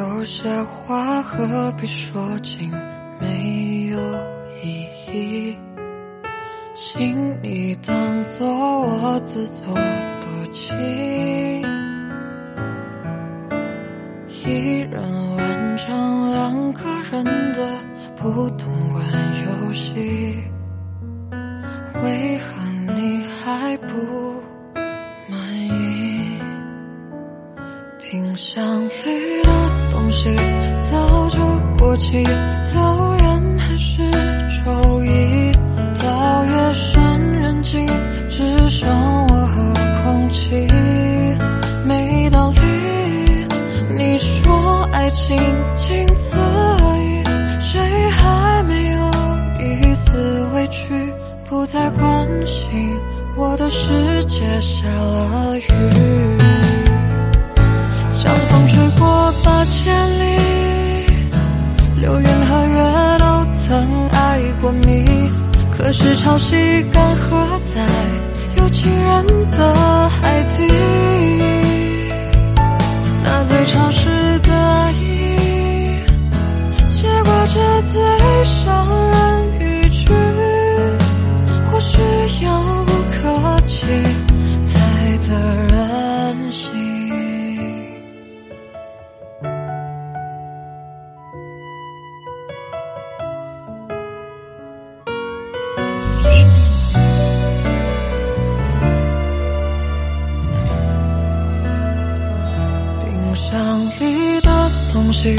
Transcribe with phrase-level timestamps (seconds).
[0.00, 2.72] 有些话何必说尽，
[3.20, 3.98] 没有
[4.62, 5.58] 意义。
[6.74, 10.74] 请你当作我自作多情，
[14.28, 17.60] 一人完成两个人的
[18.16, 19.04] 不同玩
[19.44, 20.42] 游戏，
[22.02, 24.42] 为何你还不
[25.28, 25.38] 满
[25.68, 26.40] 意？
[27.98, 30.28] 冰箱里的东西
[30.90, 31.38] 早就
[31.78, 34.02] 过期，留言还是
[34.64, 35.52] 周一。
[36.02, 37.86] 到夜深人静，
[38.28, 38.90] 只剩
[39.28, 40.66] 我和空气，
[41.84, 42.58] 没道理。
[43.96, 45.36] 你说爱情
[45.76, 49.10] 仅此而已，谁还没有
[49.60, 50.10] 一丝
[50.54, 50.88] 委屈？
[51.48, 52.98] 不再关心
[53.36, 55.62] 我的世界下了雨，
[58.12, 59.32] 像风吹过
[64.72, 65.30] 你。
[65.70, 67.86] 可是潮汐干涸在
[68.56, 69.74] 有情人的
[70.08, 70.62] 海底，
[73.24, 74.08] 那最潮湿
[103.40, 105.34] 冰箱里的东西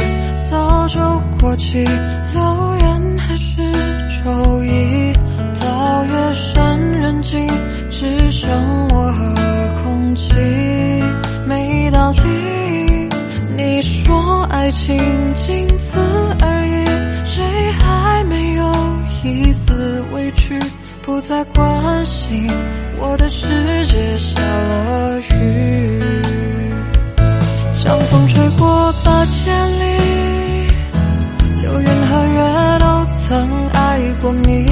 [0.49, 0.99] 早就
[1.39, 1.83] 过期，
[2.33, 3.55] 留言还是
[4.23, 5.13] 周一。
[5.59, 7.47] 到夜深人静，
[7.89, 10.33] 只剩我和空气，
[11.45, 13.09] 没道理。
[13.55, 14.97] 你说爱情
[15.35, 15.99] 仅此
[16.39, 17.43] 而已，谁
[17.73, 18.73] 还没有
[19.23, 20.59] 一丝委屈？
[21.03, 22.49] 不再关心
[22.99, 23.47] 我的世
[23.85, 25.90] 界下了雨。
[29.27, 29.83] 千里，
[31.61, 34.65] 流云和月都曾爱过你。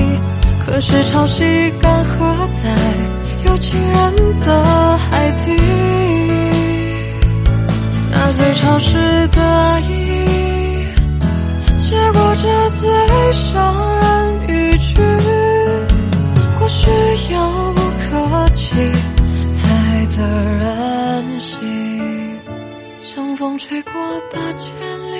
[0.65, 2.07] 可是潮汐干涸
[2.61, 2.69] 在
[3.45, 5.59] 有情人的海底，
[8.11, 8.95] 那最潮湿
[9.29, 10.85] 的爱意，
[11.79, 13.88] 结果这最伤
[23.59, 23.91] 吹过
[24.31, 24.73] 八千
[25.11, 25.19] 里，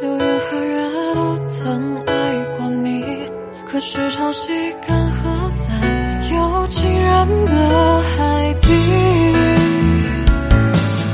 [0.00, 3.04] 流云和月都曾爱过你。
[3.68, 4.48] 可是潮汐
[4.80, 8.68] 干涸在有情人的海底，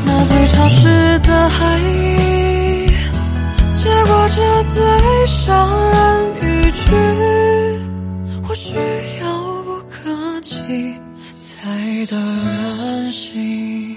[0.06, 0.84] 那最潮湿
[1.19, 2.87] 的海意，
[3.82, 5.99] 结果这最伤人
[6.43, 6.81] 语句，
[8.47, 8.77] 或许
[9.21, 10.55] 遥不可及
[11.38, 13.90] 才得人心。